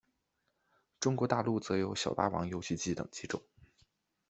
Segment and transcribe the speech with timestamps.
[0.99, 3.39] 中国大陆则有小霸王游戏机等机种。